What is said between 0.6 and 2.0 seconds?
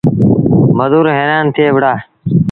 مزور هيرآن ٿئي وُهڙآ۔